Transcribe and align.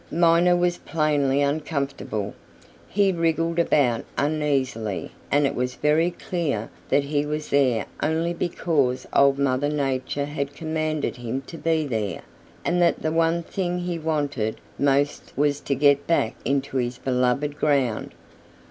Miner 0.09 0.55
was 0.55 0.79
plainly 0.79 1.43
uncomfortable. 1.43 2.33
He 2.89 3.11
wriggled 3.11 3.59
about 3.59 4.03
uneasily 4.17 5.11
and 5.29 5.45
it 5.45 5.53
was 5.53 5.75
very 5.75 6.09
clear 6.09 6.71
that 6.89 7.03
he 7.03 7.23
was 7.23 7.49
there 7.51 7.85
only 8.01 8.33
because 8.33 9.05
Old 9.13 9.37
Mother 9.37 9.69
Nature 9.69 10.25
had 10.25 10.55
commanded 10.55 11.17
him 11.17 11.41
to 11.43 11.55
be 11.55 11.85
there, 11.85 12.23
and 12.65 12.81
that 12.81 13.03
the 13.03 13.11
one 13.11 13.43
thing 13.43 13.77
he 13.77 13.99
wanted 13.99 14.59
most 14.79 15.33
was 15.37 15.59
to 15.59 15.75
get 15.75 16.07
back 16.07 16.33
into 16.43 16.77
his 16.77 16.97
beloved 16.97 17.59
ground. 17.59 18.15